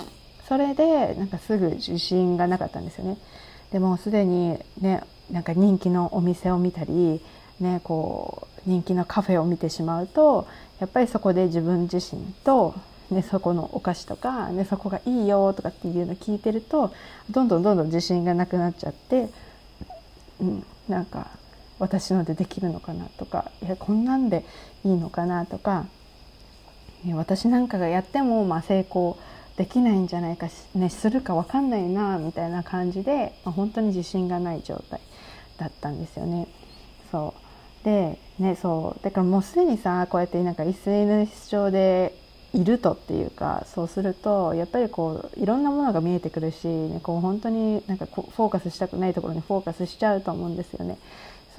[0.48, 3.18] それでなんかすぐ自信がなかったんですよね。
[3.70, 7.20] でもすでにねなんか人気のお店を見たり、
[7.60, 10.46] ね、こう人気のカフェを見てしまうと
[10.78, 12.74] やっぱりそこで自分自身と
[13.10, 16.92] ね、そこのお菓子とか、ね、そこがいいよとかっていうのを聞いてると
[17.30, 19.30] どんどんどんどん自信がなくなっちゃって、
[20.40, 21.28] うん、なんか
[21.78, 24.44] 私のでできるのかなとかいやこんなんで
[24.84, 25.86] いいのかなとか、
[27.14, 29.18] 私なんかがやってもまあ成功
[29.56, 35.00] できないんじゃないか、ね、するか分かんないなみたいな感じで、まあ、本当に自信がない状態
[35.56, 36.46] だったんですよね。
[37.10, 37.47] そう
[37.84, 42.14] でねそうだからもうすでにさこうやってなんか SNS 上で
[42.54, 50.98] いるとっていうかそうするとやっぱりこういろんなものが見えてくるし、ね、こう本当になんかフォーカスしたくないところにフォーカスしちゃうと思うんですよね。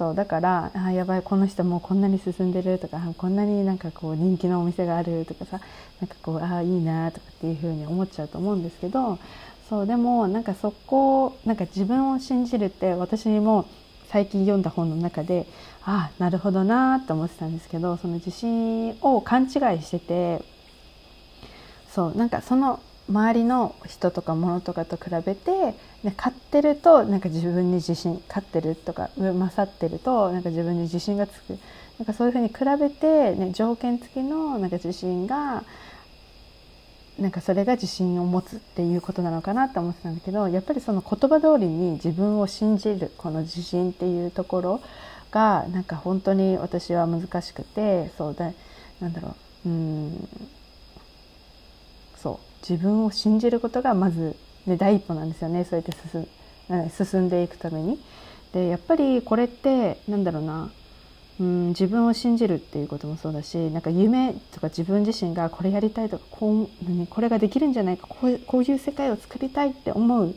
[0.00, 5.60] そうだからあやばいこの人もうこんなに進んでるとかこんなになんかこう人気のお店があるとかさ
[6.00, 9.18] なんかこうああいいなとかっていうふうに思っちゃうと思うんですけど
[9.68, 13.66] そうでもなんかそこなんか自分を信じるって私にも
[14.08, 15.46] 最近読んだ本の中で
[15.84, 19.50] あなるほどなと思ってたんですけどその自信を勘違い
[19.82, 20.42] してて
[21.88, 31.58] そうなんかその周りの人とか物とかと比べて、ね、買ってるとなんか自分に自信勝ってるとか勝ってるとなんか自分に自信がつく。
[31.98, 35.64] なんかそういうふうに比べて、ね、条件付きのなんか自信が
[37.18, 44.80] なんかそれが自信を持つっていうことなのかなと思ってたんだけどやっぱりその言葉通りに自分を信じるこの自信っていうところ
[45.30, 48.52] がなんか本当に私は難しくてそうだ
[49.00, 50.28] なんだろううん
[52.16, 52.38] そう
[52.68, 56.26] 自分を信じることがまず、ね、第一歩なんですよねそうやって進
[57.06, 57.98] 進んでいくために。
[58.52, 60.70] でやっぱりこれってなんだろうな
[61.38, 70.34] うん自分を信じるっていうこともそうだしなんか夢とか自分自身がこれやりたいとかこうこれができるんじゃないかこうこういう世界を作りたいって思う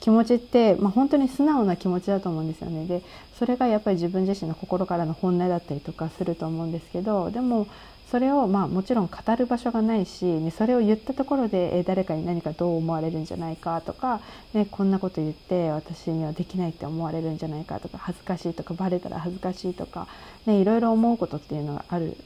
[0.00, 3.02] 気持ちって、まあ、本当に素直な気持ちだと思うんですよねで
[3.42, 7.66] それがやっぱり自分自身の心からの本音だったりとかすると思うんですけどでも
[8.08, 14.20] それをまあもちろん語る場所がないし、ね、それを言ったところで、誰かに何かどう思われるんじゃないかとか、
[14.52, 20.06] ね、こんなこと言って私にはできないって思われるんじゃないかとか恥ずかしいとかバレたら恥ずかしいとか、
[20.46, 22.16] ね、いろいろ思うことっていうのがある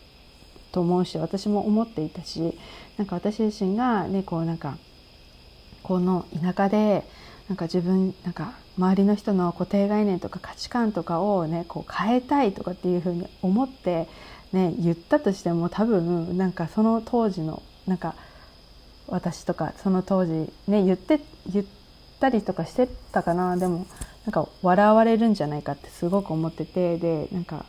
[0.71, 2.59] と思うし私も思っていたし
[2.99, 4.77] なんか私自身がねこうなんか
[5.83, 7.05] この田舎で
[7.49, 14.09] なんか自分なんか周りの人の固定概念とか価値観とかをねこう変えたいとかっていうふうに思って
[14.53, 18.15] ね、言ったとしても多分なんかその当時のなんか
[19.09, 20.33] 私とかその当時
[20.67, 21.21] ね言って
[21.53, 21.67] 言っ
[22.21, 23.57] たりとかしてたかな。
[23.57, 23.87] でも
[24.25, 27.67] なんか笑われるんじゃないかってすごく思っててでなんか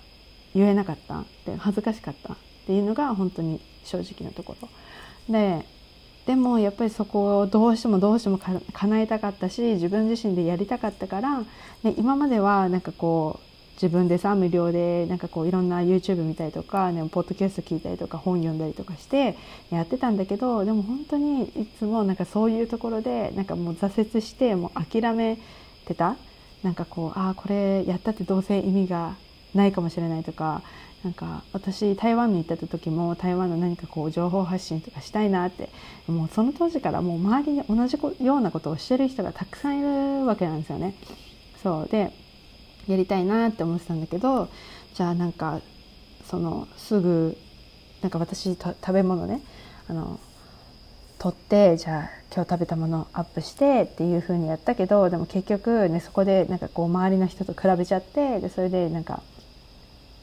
[0.54, 1.24] 言えなかった。
[1.46, 4.70] で恥ずかしかったっていうのが本当に正直なところ。
[5.30, 5.66] で
[6.28, 11.46] でもやっぱりそこをどうしてもどうしても叶えたかったし自分自身でやりたかったから、ね、
[11.98, 13.48] 今まではなんかこう
[13.82, 19.38] 自分でさ無料でなんかこういろんな YouTube 見たりとか、ね、ポッドキャスト聞いたりとか本読んだりとかして
[19.70, 25.38] やってたんだけどでも本当にいつもなんかそういうところでなんかもう挫折してもう諦め
[25.86, 26.18] てた。
[26.63, 29.16] なんかこうああこれやったってどうせ意味が
[29.54, 30.63] ないかもしれないとか
[31.04, 35.70] なんか私台湾に行った時も台湾の何かこう情報発信とかしたいなって
[36.08, 40.96] もうその当時からもう周りに同じようなことをしてる人がたくさんいるわけなんですよね。
[41.62, 42.12] そうで
[42.88, 44.50] やりたいなって思ってたんだけど
[44.94, 45.62] じゃあなんか
[46.26, 47.38] そのすぐ
[48.02, 49.42] なんか私食べ物ね
[49.88, 50.20] あの
[51.20, 59.24] 取ってじゃあ今日食べたものアップしてっていう風にやったけどでも結局ねそこでなんかこう周りの人と比べちゃってでそれでなんか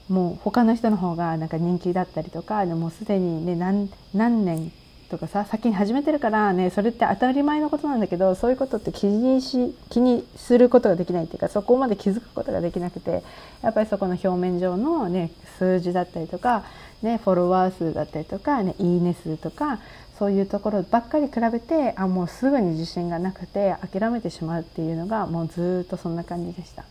[0.09, 4.73] もう他の人の方がなんか人気だったりとかもうすでにね何何年
[5.09, 13.23] とかさ先に始めてるからねそれって当たり前のことなんだけどそういうことって気にし気にすることができないっていうかそこまで気づくことができなくて
[13.63, 16.65] やっぱりそこの表面上の、ね、数字だったりとか、
[17.03, 19.79] ね、フォロワー数だったりとか、ね、いいね数とか
[20.19, 26.85] そういうところばっかり比べてあもうすぐに自信がなくて諦めてしまうっていうのがもうずっとそんな感じでした。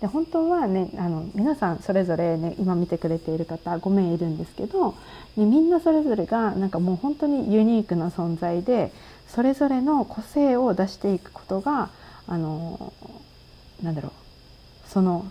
[0.00, 4.92] で本当はねあの皆さんそれぞれね今見てくれている方5名いるんですけど、
[5.36, 8.92] ね、みんなそれぞれがなんかもう本当にユニークな存在で
[9.28, 11.90] それぞれの個性を出していくことが
[12.26, 12.92] あの
[13.82, 15.30] なんだろうその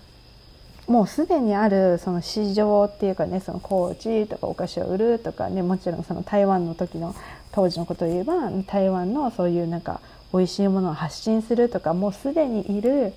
[0.88, 7.15] もうすでにあるその市場っていうかねそのコーチとかお菓子を売るとかねもちろんその台湾の時の
[7.51, 10.01] 当時のことを言えば台湾のそういうなんか
[10.34, 13.13] 美味しいものを発信するとかもうすでにいる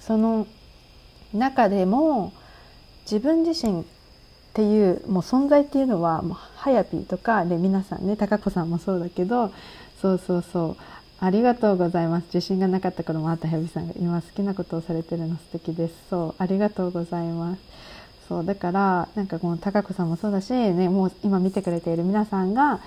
[0.00, 0.46] その
[1.34, 2.32] 中でも
[3.10, 3.84] 自分自身っ
[4.52, 9.52] ていうもう存在っていうのはもうはやぴーとかで皆さんね高子さんもそうだけど
[10.00, 10.82] そうそうそう
[11.20, 12.24] ありがとうございます。
[12.32, 15.94] 自信がなかった頃もあったはやぴさんが今好きなことをされてるの素敵です。
[16.08, 17.62] そうありがとうございます。
[18.26, 22.80] そうだからなんかこの高子さんもそうだし、ね、もう今見てくれている皆さんが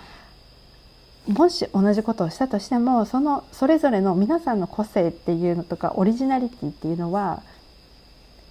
[1.27, 7.43] もし同じことをしたとしてもそのそれぞれの皆さんの個性っていうのとかオリジナリティっていうのは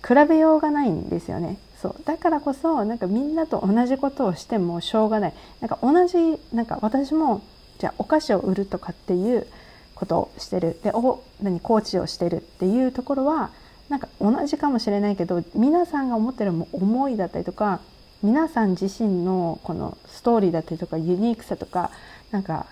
[0.07, 1.59] 比べようがないんですよね。
[1.81, 1.97] そう。
[2.05, 5.35] だからこそなんかみんなと同じことをしてもしょうがない。
[5.61, 7.43] なんか同じなんか私も
[7.79, 9.47] じゃあお菓子を売るとかっていう
[9.95, 10.79] ことをしてる。
[10.83, 13.51] でお何コーチをしてるっていうところは
[13.89, 17.81] なんか同じかもしれないけど皆さんが思ってる思いだったりとか
[18.23, 21.91] 皆さん自身のこのストーリーだったりとかユニークさとか
[22.31, 22.67] なんか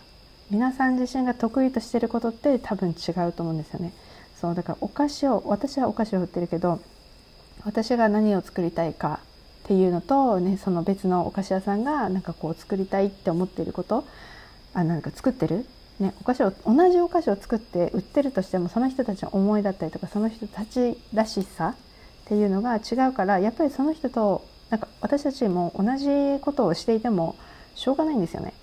[0.50, 3.92] 皆さん自身が得意としてることって多分違うと思うんですよね。
[4.40, 4.54] そう。
[4.54, 6.80] だからお菓子を私はお菓子を売ってるけど
[7.64, 9.20] 私が何を作りたいか
[9.64, 14.04] っていうのと、ね、その別のお菓子屋さんがなんかこう作りたいって思っていること
[14.74, 15.66] あなんか作ってる、
[15.98, 27.36] ね、お菓子を同じお菓子を作って売ってるとしてもその人たちの思いだったりとかその人たちらしさっていうのが違うからやっぱりその人となんか私たちも同じことをしていても
[27.74, 28.54] しょうがないんですよね。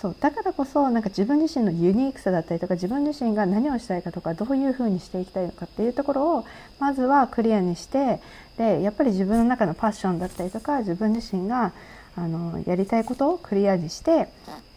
[0.00, 6.44] そうだからこそなんか自分自身のユニークさだったりとか自分自身が何をしたいかとかどういうふうにしていきたいのかっていうところを
[6.78, 8.20] まずはクリアにして
[8.58, 11.72] でやっぱり自分の中のパッションだったりとか自分自身が
[12.14, 14.28] あのやりたいことをクリアにして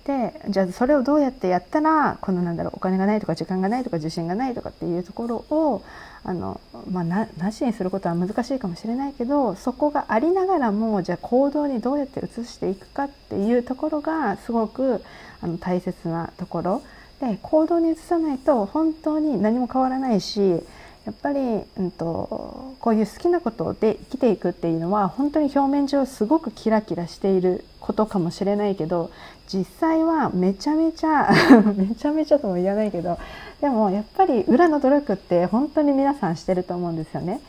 [0.05, 5.83] でじゃあそれをどうやってやったらこのなんだろうお金がないとか時間がないとか自信がないとかっていうところを
[6.23, 6.59] あの、
[6.89, 15.03] まあ、ななしにすることは難しいかもしれないけどそこがありながらもじゃあ行動にどうやって移していくかっていうところがすごく
[15.41, 16.81] あの大切なところ。
[17.19, 20.63] で行動に移さないと本当に何も変わらないし
[21.05, 21.39] やっぱり、
[21.77, 29.09] うんと、こういう好きなことで生きていくっていうのは本当に表面上すごくキラキラしていることかもしれないけど
[29.51, 31.31] 実際はめちゃめちゃ
[31.75, 33.17] めちゃめちゃとも言わないけど
[33.61, 37.41] でもやっぱり裏の努力って本当に皆さんしてると思うんですよね。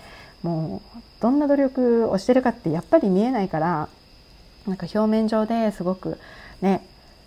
[0.42, 3.88] もうどんな努力をしてるかってやっぱり見えないから
[4.66, 6.18] なんか表面上ですごく
[6.62, 6.82] ね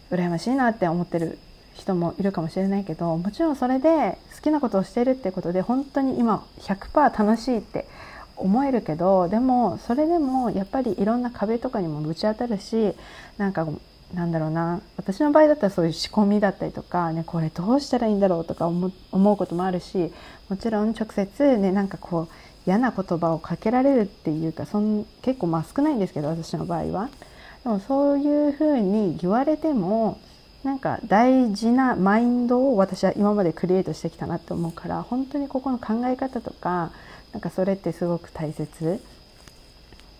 [0.09, 1.37] 羨ましいなって思ってる
[1.73, 7.87] 人もいるかもしれないけどもちろんそれで好きなことをしてるってことで本当に今100%楽しいって
[8.35, 12.93] 思えるけどでもそれでもやっぱりいろんな壁とかにもぶち当たるし
[13.37, 13.67] なんか
[14.13, 20.11] なんだろうな私の場合だったらそういう仕込みだったりとか、ね、これどうしたらいいんだろうとか思うこともあるし
[20.49, 22.33] もちろん直接ねなんかこう
[22.65, 27.09] 嫌な言葉をかけられるっていうかそん結構まあ少ないんですけど私の場合は。
[27.63, 30.19] でもそういうふうに言われても
[30.63, 36.91] なんか大事なマインドを私は今までクリエイトしてきたなって思うから本当にここの考え方とか
[37.33, 39.01] なんかそれってすごく大切。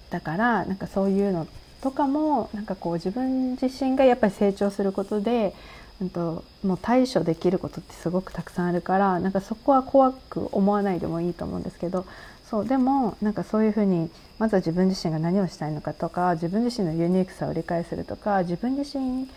[0.09, 1.47] だからなんかそういうの
[1.81, 5.55] とかもなんかこう自分自身がやっぱり成長することで、
[6.01, 12.05] うんと、もう対処できることってすごくたくさんあるからなんかそこは怖く思わないでもいいと思うんですけど
[12.49, 19.27] そうでもなんかそういうふうにまずは自分自身が何をしたいのかとか自分自身のユニークさを理解するとか自分自身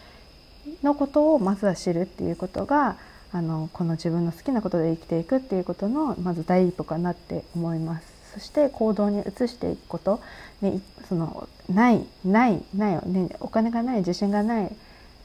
[0.82, 2.96] のことをまずは知るっていうことが
[3.32, 8.16] あのこの自分の好きなことで生きていくっていうことのまず第一歩かなって思います。
[8.34, 10.20] そして行動に移していくこと、
[10.60, 14.76] ね、そのないないない、ね、お金がない自信がない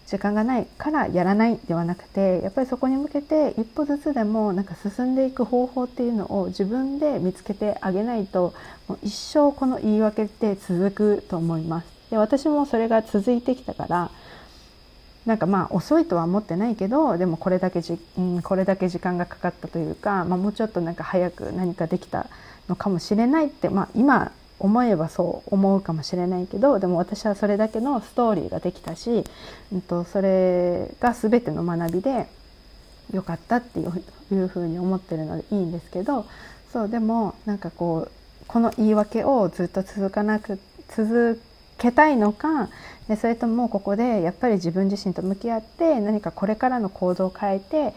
[0.08, 8.54] 時間がないからやらないではなくてやっぱりそこに向けて一歩ずつでもなんか進んでいく方法っていうのを自分で見つけてあげないと
[8.88, 11.88] もう一生この言い訳って続くと思います。
[12.10, 14.12] で私もそれが続いてきたから
[15.26, 22.28] なんかまあ遅いとは思ってないけどでもこれだけじ、うん、これだけ時間がかかったというか、まあ、もうちょっとなんか早く何かできた
[22.68, 29.24] のかもしれないって、まあ、今思えばそう思うかもしれないけどでも私はそれだけのストーリーができたし、
[29.74, 32.28] うんと、それが全ての学びで
[33.14, 36.26] よかったっていうふうに思ってるのでいいんですけど
[36.72, 38.12] そうでもなんかこう
[38.48, 40.60] この言い訳をずっと続かなく
[40.96, 41.42] 続
[41.82, 42.70] けたいのか
[43.20, 47.94] それともここでやっぱり自分自身と向き合って何かこれからの行動を変えて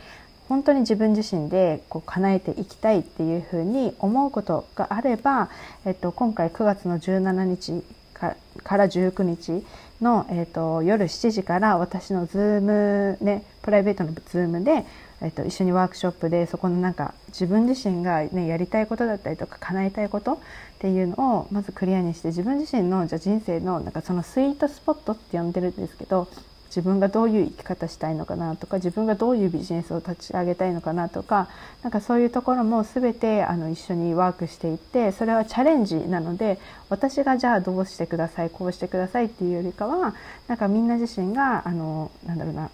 [0.48, 5.50] 本当に自分自身でこう叶えていきたいっていうふうに思うことがあれば、
[5.84, 7.82] えっと、今回9月の17日
[8.14, 9.64] から19日
[10.00, 14.84] の、えっと、夜7時から私のズームねプライベートのズームで、
[15.20, 20.38] えっと、一緒にワークショップでそこのなんか自分自身が、ね、やりたいことだったりとか叶えたいことっ
[20.78, 26.28] ていうのをまずクリアにして自分自身のじゃ人生のなんかそのスイートスポットって呼んでるんですけど
[26.74, 31.48] 自分がどういう生き方したいのかなとか自分がどういうビジネスを立ち上げたいのかなとか
[31.82, 36.58] なんかそういうところも全てあの一緒にワークしていってそれはチャレンジなので
[36.88, 40.16] 私がじゃあどうしてくださいこうしてくださいっていうよりかは
[40.48, 42.70] なんかみんな自身があのなんだろうな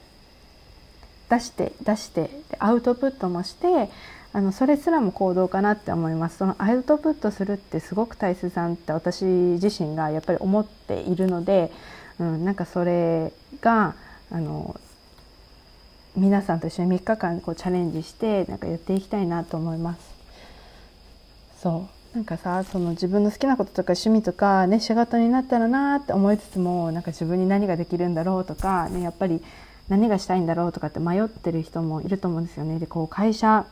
[1.31, 3.89] 出して出してアウトプットもして
[4.33, 11.72] あのそれすらも行動かなって思いますそのアウトプットするってすごく大切だって私自身がやっぱり思っているので
[12.20, 13.95] うん、なんかそれが
[14.31, 14.78] あの
[16.14, 20.01] 皆さんと一緒に3日間こうチャレンジしてなんかやっていきたいなと思います。
[21.62, 29.43] そうなんかさその自分の好きなこととか趣味とか、ね、仕事になったらなって思いつつもなんか自分に何ができるんだろうとか、ね、やっぱり
[29.91, 32.78] 何がしたいんだろうとかって迷ってる人もいると思うんですよね。
[32.78, 33.66] でこう会社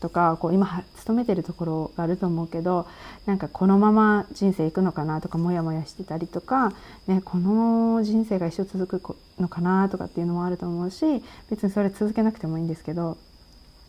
[0.00, 2.86] とかこう今勤めてるところがあると思うけど
[3.24, 6.74] なんかこのまま人生いくのかなとかモヤモヤしてたりとか、
[7.06, 13.16] ね、この人生が一生続くのかなとかっていうのもあると思うし別にそれ続けなくてもいいんですけど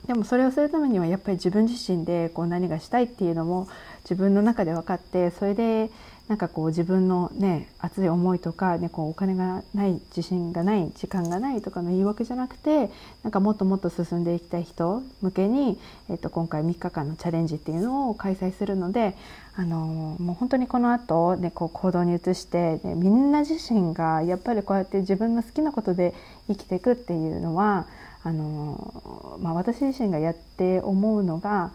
[0.05, 3.68] でもそれをするためにはやっぱり自分自身でこう何がしたいっていうのも
[4.03, 5.91] 自分の中で分かってそれで
[6.28, 12.89] なんかこう自分のね熱い思いとか、ね、こうお金がない自信がない時間がないとかの言い訳じゃなくて
[13.23, 19.15] なんかもっともっと進んでいきたい人向けに、えっと、今回3日間のチャレンジっていうのを開催するので
[19.55, 26.13] あのもう本当にこの後、ねこう行動に移して、ね、みんな自身がやっぱりこうやって自分の好きなことで
[26.47, 27.88] 生きていくっていうのは
[28.23, 31.71] あの、まあ、私自身がやって思うのが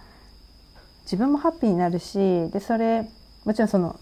[1.05, 2.19] 自分もハッピーになるし
[2.51, 3.09] でそれ
[3.45, 3.99] もちろんその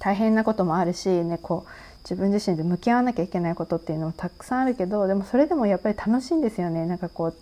[0.00, 1.70] 大変なこともあるし、ね、こう
[2.02, 6.86] 自分自身で向き合わなきゃいけないことっていうのもたくさんあるけどでもそれでもやっぱり楽しいんですよね。
[6.86, 7.36] なんかこう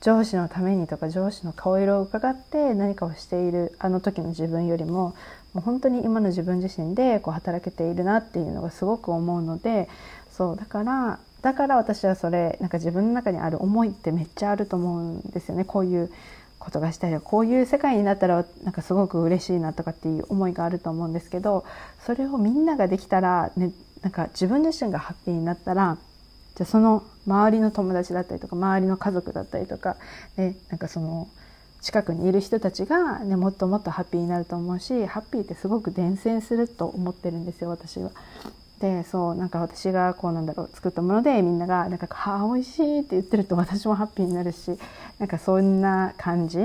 [0.00, 5.14] 上司のためにとか上司の顔色を伺って何かをしているあの時の自分よりも
[5.52, 9.88] もう本当に今の自分自身でこう働けているなっていうのがすごく思うので
[10.30, 15.64] そうだからだから私はそれなんか自分の中にある思いってめっちゃあると思うんですよね。
[15.64, 16.10] こういう
[16.60, 21.64] ことがしたいこういう世界になったらなんかすごく嬉しいなとかっていう思いがあると思うんですけど
[22.04, 25.96] それをみんなができたら、ね、なんか自分自身がハッピーになったら
[26.54, 29.96] じゃその周りの友達だったりとか周りの家族だったりとか、
[30.36, 31.28] ね、なんかその
[31.80, 38.10] 近くにいる人たちが、ね、もっともっとハッピーになると思うしハッピーってすごく伝染すると思ってるんですよ私は。
[38.80, 44.78] でそうなんか私がこうなんだろう作ったものでみんながなんか「はあ美味しい」って言ってると私もハッピーになるし
[45.18, 46.58] なんかそんな感じ。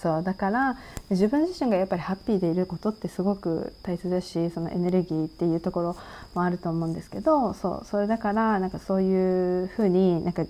[0.00, 0.78] そうだから
[1.10, 5.96] 自分自身がやっぱりハッピーでいることってすごく大切だしそのエネルギーっていうところ
[6.34, 10.46] もあると思うんですけどそうそれだからなんかそういうふうになんか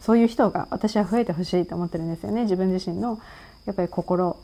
[0.00, 3.18] そういう人が私は増えてほしいと思ってるんですよね自分自身の
[3.64, 4.36] やっぱり心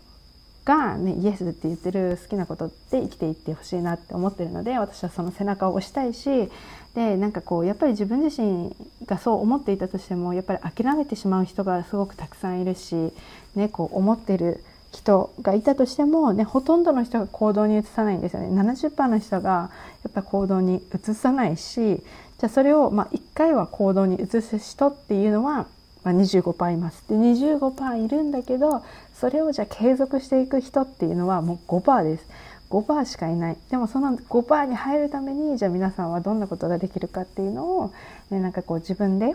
[0.69, 6.51] が、ね、イエスって言ってる好きなことで生きていってほしいなって思ってるので私はその背中を押したいし
[6.95, 13.15] でなんかこうやっぱり自分自身がそう思っていたとしてもやっぱり諦めてしまう人がすごくたくさんいるし、
[13.55, 14.63] ね、こう思ってる
[14.93, 18.49] 人がいたとしても、ね、ほとんどの人が行動に移さないんですよね。
[18.49, 19.71] 70%の人が
[20.05, 25.67] やっぱ行動に移さないしじゃあそれを、まあ、1回は行動に移す人っていうのは、
[26.05, 27.05] ま、25%います。
[27.09, 28.83] で25%いるんだけど
[29.21, 32.27] それをじゃあ継続していく人っていうのはもう5%です。
[32.71, 33.57] 5%しかいない。
[33.71, 37.93] でもその5%に入るためにじゃあ皆さんはどんなことができるかっていうのを、
[38.31, 39.35] ね、なんかこう自分で、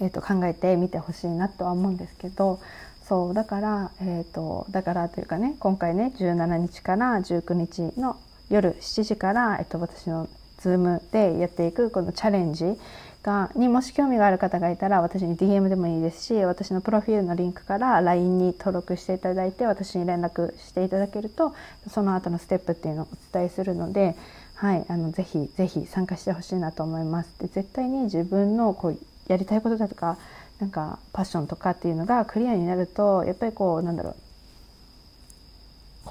[0.00, 2.58] えー、と考えてみてほしいなとは思うんですけど
[3.06, 8.16] そうだから、えーと、だからというかね今回ね17日から19日の
[8.48, 10.28] 夜7時から、えーと、私の
[10.60, 12.76] Zoom でやっていくこのチャレンジ
[13.22, 21.54] がにもし興味がある方がいたら私に DM でもいいですし私のプロフィールのリンクから LINE に登録していただいて私に連絡していただけると
[21.90, 24.16] その後のステップっていうのをお伝えするので、
[24.54, 27.38] はい、あのぜひぜひ参加してほしいなと思います。
[27.40, 28.98] で絶対に自分のこう
[29.28, 30.16] やりたいことだとか
[30.58, 34.16] なんかパッションとかっていうのがクリアになるとやっぱりこうなんだろう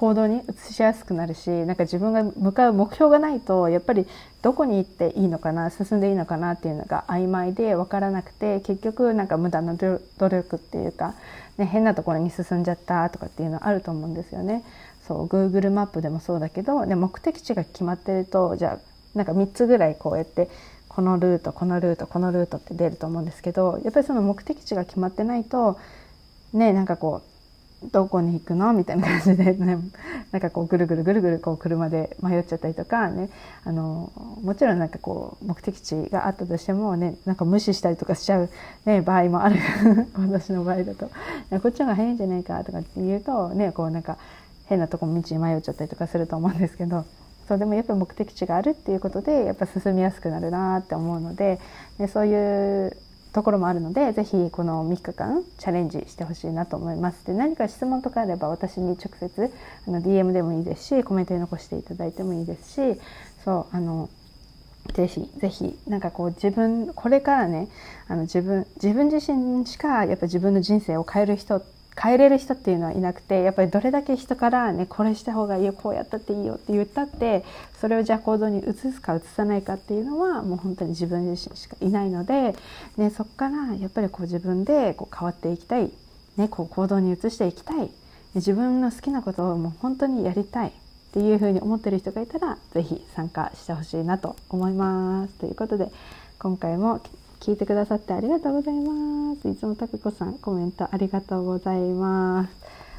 [0.00, 4.06] 行動に移しやすくなるしなんか自分が向かう目標がないとやっぱり
[4.40, 11.14] どこに行っていいのかな進んでいいのかなっていうのが曖昧で分からなくて結局なんか無駄な努力っていうか、
[11.58, 14.64] ね、変なところに進んじゃったとかっていうのはあると思うんですよね。
[15.06, 20.48] そう Google マップでもそうだけど、ね、目的地が決まってるとじゃあなんか3つぐらいこうやって
[20.88, 25.78] このルートこのルートこのルートって出ると思うんですけどやっぱりその目的地が決まってないと
[26.54, 27.29] ねなんかこう
[27.84, 28.72] どこに行くの？
[28.72, 29.78] みたいな感じでね
[30.32, 33.30] なんかこうぐるぐるぐるぐるこう車で迷っちゃったりとかね。
[33.64, 34.12] あの
[34.42, 38.48] もちろんなんかこう目的地があったとしてもねなんか無視したりとかしちゃう、
[38.86, 39.56] ね、場合もある。
[40.18, 41.10] 私の場合だと。
[41.62, 44.16] こっちの方が早いんじゃないかとかって言うとねこうなんか
[44.66, 47.04] 変なとこ道に迷っちゃったりとかすると思うんですけど。
[47.48, 51.58] そうでもやっぱり目的地があるっていうことでやっぱ進みやすくなるなって思うので
[51.98, 52.96] でそういう
[53.32, 57.24] ところもあるのでぜひこの3日間チャレンジしてほしいなと思います。
[57.26, 59.52] で何か質問とかあれば私に直接
[59.86, 63.00] あの DM でもいいですしコメントに残していただいてもいいですし
[63.44, 64.08] そうあの
[64.94, 67.68] ぜひぜひなんかこう自分これからね
[68.08, 71.62] あの自分自分自身しかやっぱ自分の人生を変える人
[72.00, 77.44] 変えれる人っていうのはいなくてやっぱりどれだけ人からねこれした方がいいよこうやったっていいよって言ったって
[77.80, 82.54] それをじゃあ行動に移すか移さないかっていうのはもう本当に自分自身しかいないので、
[82.96, 85.90] ね、そこからやっぱりこう自分でこう変わっていきたい、
[86.36, 87.90] ね、こう行動に移していきたい
[88.34, 90.72] 自分の好きなことをもう本当にやりたいっ
[91.12, 95.34] ていうふうに思ってる人がいたら是非参加してほしいなと思います。
[95.34, 95.90] ということで
[96.38, 97.00] 今回も
[97.40, 99.48] 聞いてくださってありがとうございます。
[99.48, 102.50] いつもたけこさん、コメントありがとうございます。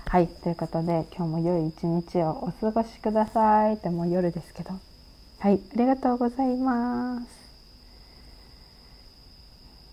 [0.07, 3.77] はい、ということで、今日も良い一日をお過ごしください。
[3.77, 4.71] でも夜ですけど。
[5.39, 7.40] はい、ありがとうございます。